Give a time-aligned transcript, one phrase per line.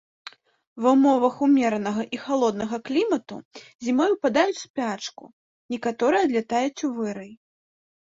[0.85, 3.37] Ва ўмовах умеранага і халоднага клімату
[3.85, 5.23] зімой упадаюць у спячку,
[5.79, 7.31] некаторыя адлятаюць у вырай.